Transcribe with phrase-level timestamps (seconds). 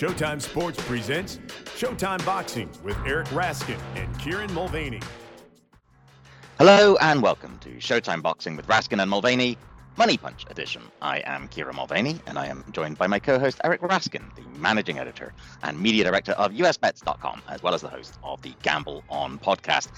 [0.00, 1.36] Showtime Sports presents
[1.76, 5.02] Showtime Boxing with Eric Raskin and Kieran Mulvaney.
[6.56, 9.58] Hello and welcome to Showtime Boxing with Raskin and Mulvaney,
[9.96, 10.82] Money Punch edition.
[11.02, 14.98] I am Kieran Mulvaney and I am joined by my co-host Eric Raskin, the managing
[14.98, 19.38] editor and media director of USBets.com, as well as the host of the Gamble On
[19.38, 19.88] podcast.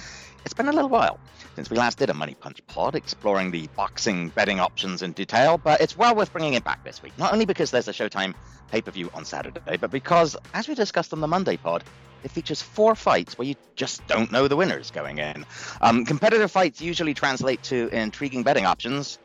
[0.45, 1.21] It's been a little while
[1.55, 5.59] since we last did a Money Punch pod exploring the boxing betting options in detail,
[5.59, 7.13] but it's well worth bringing it back this week.
[7.17, 8.35] Not only because there's a Showtime
[8.71, 11.85] pay per view on Saturday, but because, as we discussed on the Monday pod,
[12.25, 15.45] it features four fights where you just don't know the winners going in.
[15.81, 19.19] Um, competitive fights usually translate to intriguing betting options,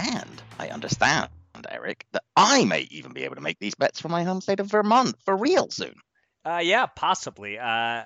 [0.00, 1.28] and I understand,
[1.68, 4.60] Eric, that I may even be able to make these bets for my home state
[4.60, 5.94] of Vermont for real soon.
[6.44, 7.58] Uh, yeah, possibly.
[7.58, 8.04] Uh,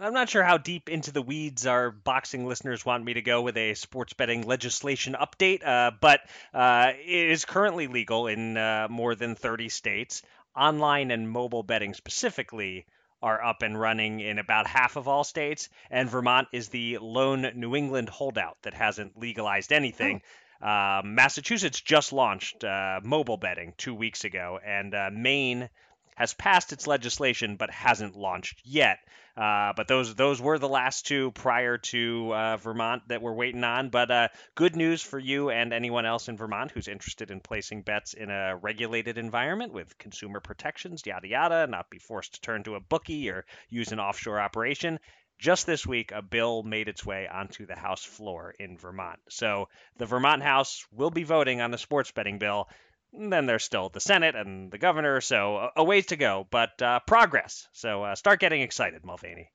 [0.00, 3.42] I'm not sure how deep into the weeds our boxing listeners want me to go
[3.42, 6.20] with a sports betting legislation update, uh, but
[6.52, 10.22] uh, it is currently legal in uh, more than 30 states.
[10.56, 12.86] Online and mobile betting specifically
[13.22, 17.52] are up and running in about half of all states, and Vermont is the lone
[17.54, 20.20] New England holdout that hasn't legalized anything.
[20.24, 20.28] Oh.
[20.62, 25.68] Uh, Massachusetts just launched uh, mobile betting two weeks ago, and uh, Maine
[26.16, 28.98] has passed its legislation but hasn't launched yet.
[29.36, 33.64] Uh, but those those were the last two prior to uh, Vermont that we're waiting
[33.64, 33.90] on.
[33.90, 37.82] But uh, good news for you and anyone else in Vermont who's interested in placing
[37.82, 42.62] bets in a regulated environment with consumer protections, yada yada, not be forced to turn
[42.64, 44.98] to a bookie or use an offshore operation.
[45.38, 49.18] Just this week, a bill made its way onto the House floor in Vermont.
[49.28, 52.68] So the Vermont House will be voting on the sports betting bill
[53.12, 57.00] then there's still the Senate and the governor, so a, ways to go, but uh,
[57.06, 57.68] progress.
[57.72, 59.50] So uh, start getting excited, Mulvaney.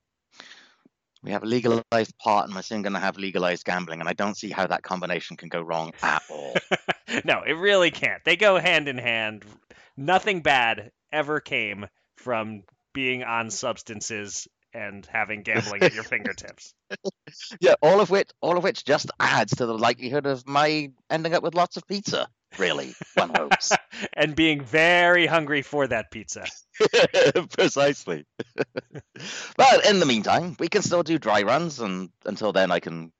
[1.24, 4.14] We have a legalized pot, and we're soon going to have legalized gambling, and I
[4.14, 6.56] don't see how that combination can go wrong at all.
[7.26, 8.24] no, it really can't.
[8.24, 9.46] They go hand in hand.
[9.96, 16.74] Nothing bad ever came from being on substances and having gambling at your fingertips.
[17.62, 21.34] Yeah, all of which all of which just adds to the likelihood of my ending
[21.34, 22.28] up with lots of pizza
[22.58, 23.72] really, one hopes.
[24.14, 26.46] and being very hungry for that pizza.
[27.52, 28.26] Precisely.
[29.58, 33.12] but in the meantime, we can still do dry runs, and until then, I can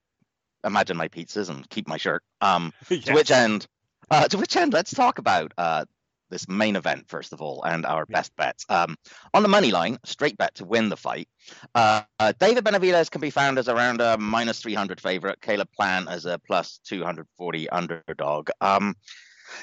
[0.64, 2.22] imagine my pizzas and keep my shirt.
[2.40, 3.04] Um, yes.
[3.04, 3.66] To which end,
[4.10, 5.84] uh, to which end, let's talk about uh,
[6.32, 8.64] this main event first of all and our best bets.
[8.68, 8.96] Um,
[9.32, 11.28] on the money line, straight bet to win the fight.
[11.74, 15.40] Uh, uh, David Benavidez can be found as around a minus 300 favorite.
[15.40, 18.50] Caleb Plant as a plus 240 underdog.
[18.60, 18.96] Um,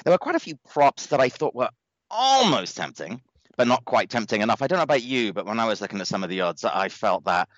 [0.04, 1.70] there were quite a few props that I thought were
[2.10, 3.20] almost tempting,
[3.56, 4.62] but not quite tempting enough.
[4.62, 6.64] I don't know about you, but when I was looking at some of the odds,
[6.64, 7.48] I felt that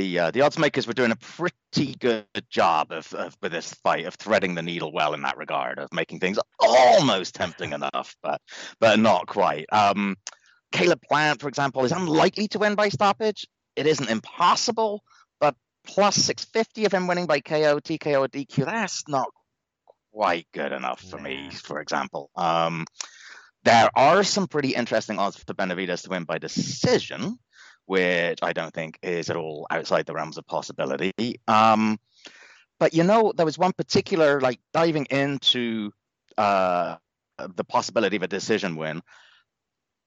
[0.00, 3.74] the uh, the odds makers were doing a pretty good job of, of with this
[3.74, 8.16] fight of threading the needle well in that regard of making things almost tempting enough,
[8.22, 8.40] but
[8.78, 9.66] but not quite.
[9.70, 10.16] Um,
[10.72, 13.46] Caleb Plant, for example, is unlikely to win by stoppage.
[13.76, 15.02] It isn't impossible,
[15.38, 19.28] but plus 650 of him winning by KO, TKO, or DQ, that's not
[20.12, 22.30] quite good enough for me, for example.
[22.36, 22.86] Um,
[23.64, 27.38] there are some pretty interesting odds for Benavidez to win by decision
[27.90, 31.40] which I don't think is at all outside the realms of possibility.
[31.48, 31.98] Um,
[32.78, 35.90] but you know, there was one particular like diving into
[36.38, 36.98] uh,
[37.56, 39.02] the possibility of a decision win.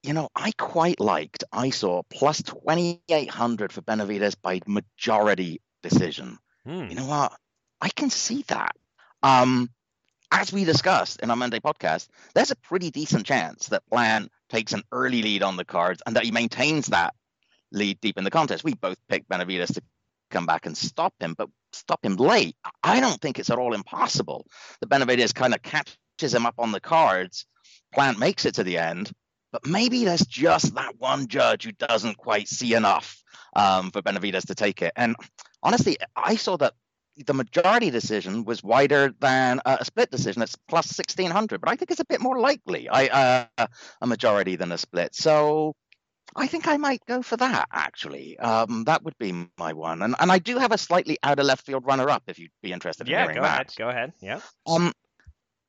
[0.01, 1.43] You know, I quite liked.
[1.51, 6.39] I saw plus twenty eight hundred for Benavidez by majority decision.
[6.65, 6.85] Hmm.
[6.85, 7.33] You know what?
[7.81, 8.77] I can see that.
[9.23, 9.69] Um,
[10.31, 14.71] as we discussed in our Monday podcast, there's a pretty decent chance that Plant takes
[14.71, 17.13] an early lead on the cards and that he maintains that
[17.73, 18.63] lead deep in the contest.
[18.63, 19.81] We both picked Benavidez to
[20.31, 22.55] come back and stop him, but stop him late.
[22.81, 24.45] I don't think it's at all impossible
[24.79, 27.45] that Benavidez kind of catches him up on the cards.
[27.93, 29.11] Plant makes it to the end,
[29.51, 33.21] but maybe there's just that one judge who doesn't quite see enough
[33.55, 34.93] um, for Benavidez to take it.
[34.95, 35.15] And
[35.61, 36.73] honestly, I saw that
[37.25, 40.41] the majority decision was wider than a split decision.
[40.41, 43.67] It's plus 1600, but I think it's a bit more likely I, uh,
[44.01, 45.13] a majority than a split.
[45.13, 45.75] So
[46.35, 48.37] I think I might go for that actually.
[48.39, 51.45] Um, that would be my one, and and I do have a slightly out of
[51.45, 53.53] left field runner up if you'd be interested yeah, in hearing go that.
[53.53, 53.73] ahead.
[53.77, 54.13] Go ahead.
[54.21, 54.39] Yeah.
[54.67, 54.93] Um,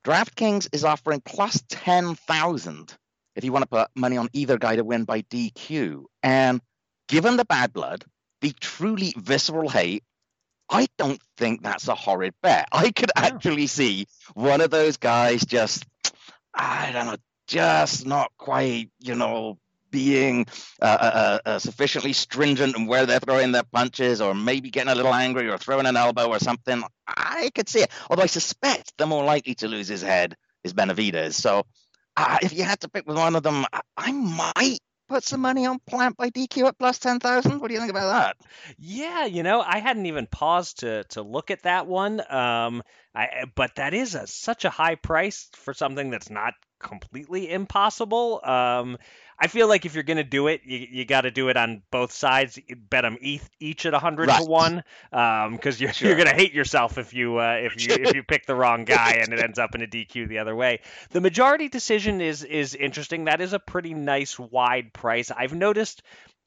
[0.05, 2.97] DraftKings is offering plus ten thousand
[3.37, 6.61] if you want to put money on either guy to win by DQ, and
[7.09, 8.05] given the bad blood,
[8.41, 10.05] the truly visceral hate.
[10.71, 12.69] I don't think that's a horrid bet.
[12.73, 15.85] I could actually see one of those guys just,
[16.55, 17.17] I don't know,
[17.47, 19.59] just not quite, you know,
[19.95, 20.45] being
[20.83, 24.91] uh, uh, uh, uh, sufficiently stringent and where they're throwing their punches, or maybe getting
[24.91, 26.83] a little angry or throwing an elbow or something.
[27.07, 27.93] I could see it.
[28.11, 31.35] Although I suspect the more likely to lose his head is Benavidez.
[31.35, 31.65] So
[32.17, 35.41] uh, if you had to pick with one of them, I, I might put some
[35.41, 37.61] money on Plant by DQ at plus ten thousand?
[37.61, 38.37] What do you think about that?
[38.79, 42.21] Yeah, you know, I hadn't even paused to to look at that one.
[42.29, 42.83] Um,
[43.15, 48.41] I but that is a, such a high price for something that's not completely impossible.
[48.45, 48.99] Um,
[49.39, 51.57] I feel like if you're going to do it, you, you got to do it
[51.57, 52.59] on both sides.
[52.89, 54.43] Bet them each, each at 100 right.
[54.43, 56.09] to 1 because um, you're, sure.
[56.09, 58.85] you're going to hate yourself if you uh, if you if you pick the wrong
[58.85, 60.81] guy and it ends up in a DQ the other way.
[61.11, 63.25] The majority decision is is interesting.
[63.25, 65.31] That is a pretty nice wide price.
[65.31, 66.03] I've noticed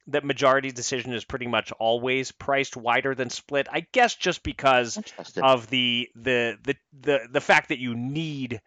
[0.08, 3.68] that majority decision is pretty much always priced wider than split.
[3.72, 5.00] I guess just because
[5.42, 8.62] of the the the the the fact that you need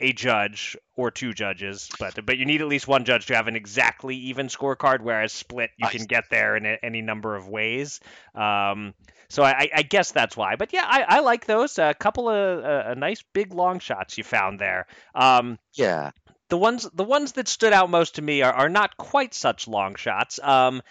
[0.00, 3.48] a judge or two judges, but but you need at least one judge to have
[3.48, 5.00] an exactly even scorecard.
[5.00, 5.92] Whereas split, you nice.
[5.92, 8.00] can get there in a, any number of ways.
[8.34, 8.94] Um,
[9.28, 10.56] so I, I, guess that's why.
[10.56, 11.78] But yeah, I, I like those.
[11.78, 14.86] A couple of uh, nice big long shots you found there.
[15.14, 16.10] Um, yeah.
[16.52, 19.66] The ones the ones that stood out most to me are, are not quite such
[19.66, 20.38] long shots.
[20.38, 20.82] Um,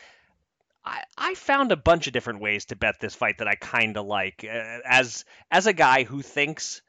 [0.84, 3.96] I, I found a bunch of different ways to bet this fight that I kind
[3.96, 4.44] of like.
[4.44, 6.81] Uh, as as a guy who thinks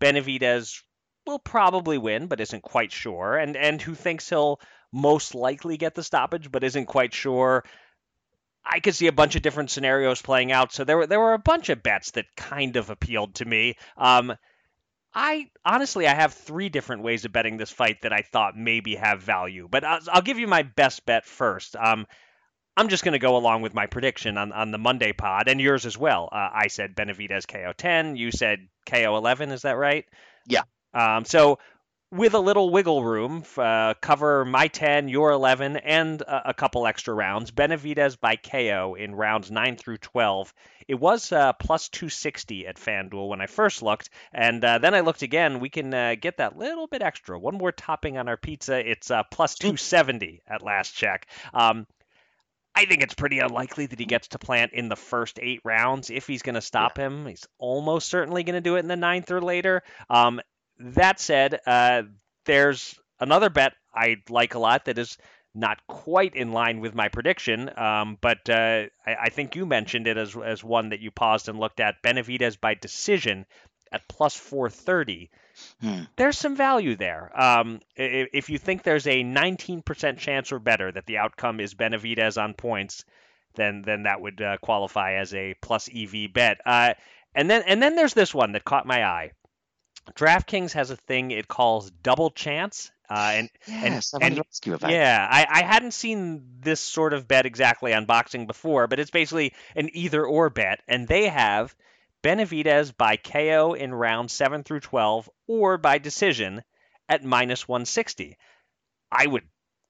[0.00, 0.80] Benavidez
[1.26, 4.58] will probably win, but isn't quite sure, and and who thinks he'll
[4.90, 7.62] most likely get the stoppage, but isn't quite sure.
[8.64, 11.34] I could see a bunch of different scenarios playing out, so there were there were
[11.34, 13.76] a bunch of bets that kind of appealed to me.
[13.98, 14.34] Um,
[15.14, 18.96] I honestly I have three different ways of betting this fight that I thought maybe
[18.96, 21.76] have value, but I'll, I'll give you my best bet first.
[21.76, 22.06] Um,
[22.76, 25.60] I'm just going to go along with my prediction on, on the Monday pod and
[25.60, 26.28] yours as well.
[26.32, 28.16] Uh, I said Benavidez KO 10.
[28.16, 29.52] You said KO 11.
[29.52, 30.04] Is that right?
[30.48, 30.62] Yeah.
[30.92, 31.60] Um, so
[32.14, 36.86] with a little wiggle room, uh, cover my 10, your 11, and a, a, couple
[36.86, 37.50] extra rounds.
[37.50, 40.54] Benavidez by KO in rounds 9 through 12.
[40.86, 45.00] It was uh, plus 260 at FanDuel when I first looked, and uh, then I
[45.00, 45.58] looked again.
[45.58, 47.38] We can uh, get that little bit extra.
[47.38, 48.78] One more topping on our pizza.
[48.78, 51.26] It's uh, plus 270 at last check.
[51.52, 51.86] Um,
[52.76, 56.10] I think it's pretty unlikely that he gets to Plant in the first eight rounds.
[56.10, 57.06] If he's going to stop yeah.
[57.06, 59.82] him, he's almost certainly going to do it in the ninth or later.
[60.10, 60.40] Um,
[60.78, 62.02] that said, uh,
[62.44, 65.18] there's another bet I like a lot that is
[65.54, 70.08] not quite in line with my prediction, um, but uh, I, I, think you mentioned
[70.08, 72.02] it as, as one that you paused and looked at.
[72.02, 73.46] Benavidez by decision
[73.92, 75.30] at plus 430.
[75.80, 76.00] Hmm.
[76.16, 77.30] There's some value there.
[77.40, 82.42] Um, if you think there's a 19% chance or better that the outcome is Benavidez
[82.42, 83.04] on points,
[83.54, 86.60] then then that would uh, qualify as a plus EV bet.
[86.66, 86.94] Uh,
[87.36, 89.30] and then and then there's this one that caught my eye.
[90.12, 92.90] DraftKings has a thing it calls double chance.
[93.08, 97.12] Uh, and yes, and, and ask you about yeah, I, I hadn't seen this sort
[97.12, 101.28] of bet exactly on boxing before, but it's basically an either or bet, and they
[101.28, 101.74] have
[102.22, 106.62] Benavidez by KO in round seven through twelve or by decision
[107.08, 108.38] at minus 160.
[109.12, 109.44] I would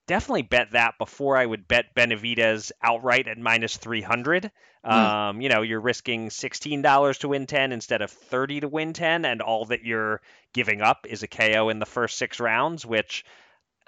[0.07, 4.51] definitely bet that before I would bet Benavidez outright at minus 300.
[4.85, 4.91] Mm.
[4.91, 9.25] Um, you know, you're risking $16 to win 10 instead of 30 to win 10,
[9.25, 10.21] and all that you're
[10.53, 13.25] giving up is a KO in the first six rounds, which.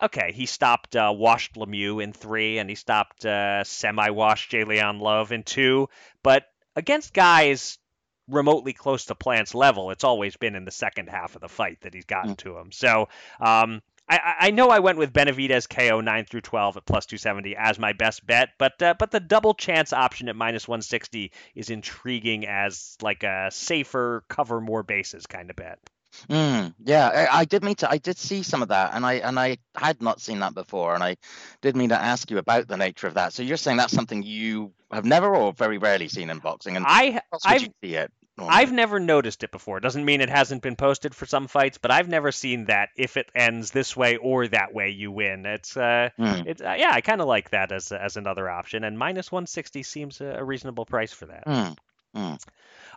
[0.03, 5.33] Okay, he stopped uh, washed Lemieux in three, and he stopped uh, semi-washed J'Leon Love
[5.33, 5.89] in two.
[6.23, 7.79] But against guys
[8.29, 11.81] remotely close to Plant's level, it's always been in the second half of the fight
[11.81, 12.39] that he's gotten mm.
[12.39, 12.73] to him.
[12.73, 13.09] So
[13.41, 17.57] um, I, I know I went with Benavidez KO 9 through 12 at plus 270
[17.57, 21.71] as my best bet, but uh, but the double chance option at minus 160 is
[21.71, 25.79] intriguing as like a safer cover more bases kind of bet.
[26.31, 27.91] Mm, yeah, I, I, did mean to.
[27.91, 30.95] I did see some of that, and I and I had not seen that before,
[30.95, 31.17] and I
[31.61, 33.33] did mean to ask you about the nature of that.
[33.33, 36.87] So you're saying that's something you have never or very rarely seen in boxing, and
[36.89, 38.11] I I've, see it?
[38.39, 38.57] Normally.
[38.57, 39.81] I've never noticed it before.
[39.81, 43.17] Doesn't mean it hasn't been posted for some fights, but I've never seen that if
[43.17, 45.47] it ends this way or that way, you win.
[45.47, 46.47] It's uh, mm.
[46.47, 49.83] it's uh, yeah, I kind of like that as as another option, and minus 160
[49.85, 51.47] seems a, reasonable price for that.
[51.47, 51.77] Mm.
[52.15, 52.43] Mm.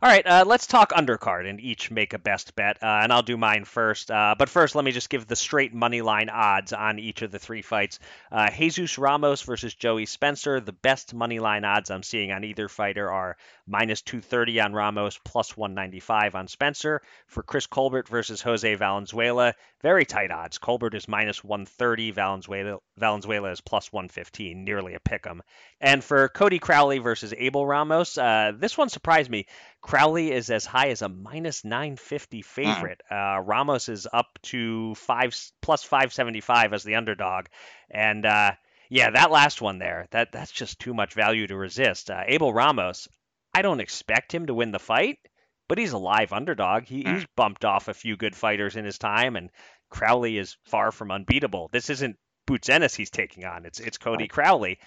[0.02, 3.22] All right, uh, let's talk undercard and each make a best bet, uh, and I'll
[3.22, 4.10] do mine first.
[4.10, 7.32] Uh, but first, let me just give the straight money line odds on each of
[7.32, 8.00] the three fights.
[8.32, 10.62] Uh, Jesus Ramos versus Joey Spencer.
[10.62, 13.36] The best money line odds I'm seeing on either fighter are
[13.68, 17.02] minus 230 on Ramos, plus 195 on Spencer.
[17.28, 20.58] For Chris Colbert versus Jose Valenzuela, very tight odds.
[20.60, 25.42] Colbert is minus 130, Valenzuela, Valenzuela is plus 115, nearly a pick 'em.
[25.82, 29.46] And for Cody Crowley versus Abel Ramos, uh, this one surprised me.
[29.82, 33.02] Crowley is as high as a minus 950 favorite.
[33.10, 37.46] Uh, Ramos is up to five plus 575 as the underdog,
[37.90, 38.52] and uh,
[38.90, 42.10] yeah, that last one there, that that's just too much value to resist.
[42.10, 43.08] Uh, Abel Ramos,
[43.54, 45.20] I don't expect him to win the fight,
[45.68, 46.84] but he's a live underdog.
[46.84, 49.50] He, he's bumped off a few good fighters in his time, and
[49.90, 51.70] Crowley is far from unbeatable.
[51.72, 53.66] This isn't Boots Ennis he's taking on.
[53.66, 54.28] It's it's Cody.
[54.28, 54.80] Crowley.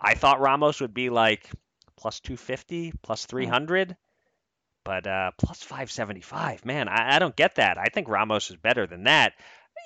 [0.00, 1.50] I thought Ramos would be like
[1.96, 3.30] plus 250, plus hmm.
[3.30, 3.96] 300,
[4.88, 6.64] but uh, plus 575.
[6.64, 7.76] Man, I, I don't get that.
[7.76, 9.34] I think Ramos is better than that.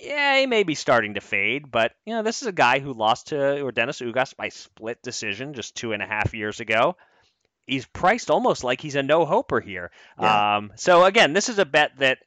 [0.01, 2.95] Yeah, he may be starting to fade, but you know this is a guy who
[2.95, 6.97] lost to Yordenis Ugas by split decision just two and a half years ago.
[7.67, 9.91] He's priced almost like he's a no hoper here.
[10.21, 10.59] Yeah.
[10.59, 12.19] Um, so again, this is a bet that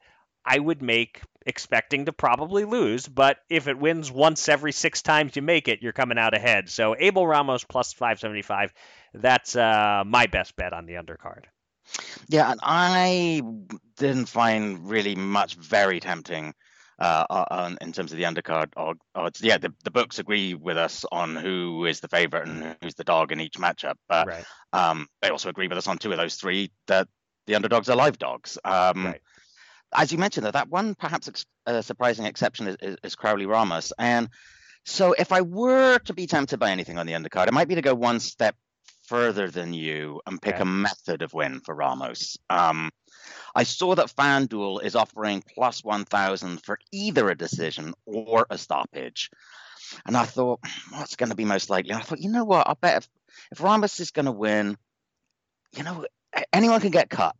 [0.45, 5.37] I would make expecting to probably lose, but if it wins once every six times
[5.37, 6.69] you make it, you're coming out ahead.
[6.69, 8.73] So Abel Ramos plus 575,
[9.13, 11.45] that's uh, my best bet on the undercard.
[12.27, 13.41] Yeah, and I
[13.97, 16.53] didn't find really much very tempting
[16.99, 19.41] uh, on, in terms of the undercard odds.
[19.41, 23.03] Yeah, the, the books agree with us on who is the favorite and who's the
[23.03, 24.45] dog in each matchup, but right.
[24.73, 27.07] um, they also agree with us on two of those three that
[27.47, 28.57] the underdogs are live dogs.
[28.63, 29.21] Um, right
[29.93, 33.93] as you mentioned, that one perhaps ex- uh, surprising exception is, is, is, Crowley Ramos.
[33.97, 34.29] And
[34.83, 37.75] so, if I were to be tempted by anything on the undercard, it might be
[37.75, 38.55] to go one step
[39.07, 42.37] further than you and pick a method of win for Ramos.
[42.49, 42.91] Um,
[43.53, 49.29] I saw that FanDuel is offering plus 1,000 for either a decision or a stoppage.
[50.05, 50.59] And I thought,
[50.91, 51.91] what's going to be most likely?
[51.91, 52.67] And I thought, you know what?
[52.67, 53.09] I bet if,
[53.51, 54.77] if Ramos is going to win,
[55.75, 56.05] you know,
[56.53, 57.35] anyone can get cut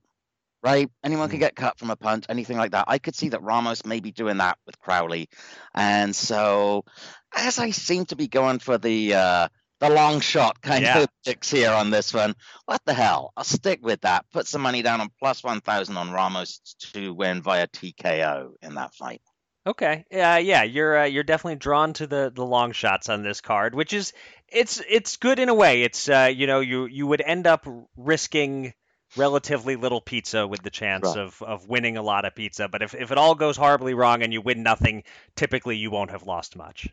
[0.66, 0.90] right?
[1.04, 1.42] Anyone can mm.
[1.42, 2.86] get cut from a punt, anything like that.
[2.88, 5.30] I could see that Ramos may be doing that with Crowley.
[5.76, 6.86] And so,
[7.32, 9.48] as I seem to be going for the uh,
[9.88, 11.00] the long shot kind yeah.
[11.00, 13.34] of picks here on this one, what the hell?
[13.36, 14.26] I'll stick with that.
[14.32, 16.60] Put some money down on plus 1,000 on Ramos
[16.94, 19.22] to win via TKO in that fight.
[19.68, 20.06] Okay.
[20.14, 23.74] Uh, yeah, you're uh, you're definitely drawn to the the long shots on this card,
[23.74, 24.14] which is
[24.48, 25.82] it's it's good in a way.
[25.82, 27.66] It's uh, you know you you would end up
[27.98, 28.76] risking
[29.18, 31.18] relatively little pizza with the chance right.
[31.18, 32.68] of, of winning a lot of pizza.
[32.68, 35.04] But if, if it all goes horribly wrong and you win nothing,
[35.36, 36.90] typically you won't have lost much.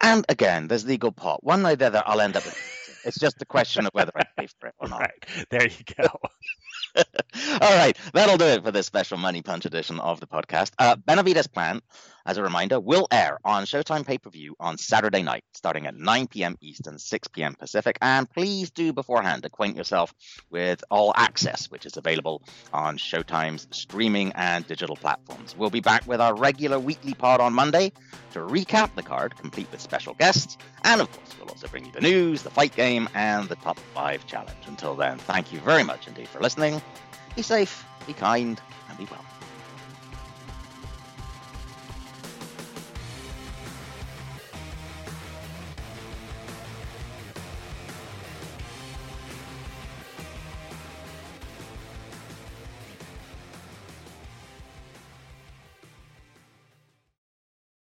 [0.00, 1.42] And again, there's legal pot.
[1.44, 2.56] One way or the other, I'll end up with
[3.04, 5.00] It's just a question of whether I pay for it or not.
[5.00, 5.46] Right.
[5.50, 6.08] There you go.
[7.60, 10.72] All right, that'll do it for this special Money Punch edition of the podcast.
[10.78, 11.82] Uh, Benavidez Plant,
[12.26, 15.94] as a reminder, will air on Showtime pay per view on Saturday night, starting at
[15.94, 16.56] 9 p.m.
[16.60, 17.54] Eastern, 6 p.m.
[17.54, 17.98] Pacific.
[18.00, 20.14] And please do beforehand acquaint yourself
[20.50, 25.54] with All Access, which is available on Showtime's streaming and digital platforms.
[25.56, 27.92] We'll be back with our regular weekly pod on Monday
[28.32, 30.56] to recap the card, complete with special guests.
[30.82, 33.78] And of course, we'll also bring you the news, the fight game, and the top
[33.94, 34.58] five challenge.
[34.66, 36.80] Until then, thank you very much indeed for listening.
[37.36, 39.24] Be safe, be kind, and be well.